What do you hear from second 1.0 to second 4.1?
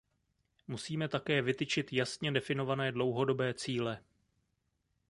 také vytyčit jasně definované dlouhodobé cíle.